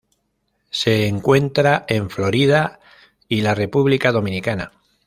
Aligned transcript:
Se 0.71 1.05
encuentra 1.05 1.85
en 1.87 2.09
Florida 2.09 2.79
y 3.27 3.41
la 3.41 3.53
República 3.53 4.11
Dominicana. 4.11 4.71